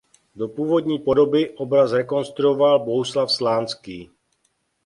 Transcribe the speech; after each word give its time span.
Do 0.35 0.47
původní 0.49 0.99
podoby 0.99 1.49
obraz 1.49 1.91
restauroval 1.91 2.85
Bohuslav 2.85 3.31
Slánský. 3.31 4.09